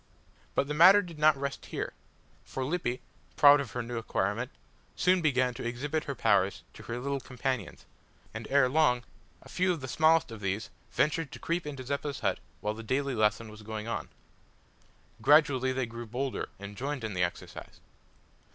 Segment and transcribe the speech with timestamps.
[0.55, 1.93] But the matter did not rest here,
[2.43, 3.01] for Lippy,
[3.35, 4.49] proud of her new acquirement
[4.95, 7.85] soon began to exhibit her powers to her little companions,
[8.33, 9.03] and ere long
[9.43, 12.81] a few of the smallest of these ventured to creep into Zeppa's hut while the
[12.81, 14.09] daily lesson was going on.
[15.21, 17.79] Gradually they grew bolder, and joined in the exercise.